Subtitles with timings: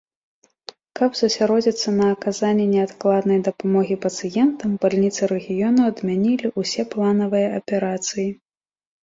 [0.99, 8.27] Каб засяродзіцца на аказанні неадкладнай дапамогі пацыентам, бальніцы рэгіёну адмянілі ўсе планавыя аперацыі.